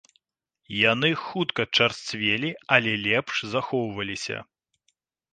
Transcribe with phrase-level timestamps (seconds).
[0.91, 4.37] Яны хутка чарсцвелі, але лепш захоўваліся.